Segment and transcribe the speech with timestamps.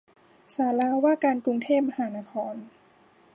[0.55, 2.55] ศาลาว่าการกรุงเทพมหานคร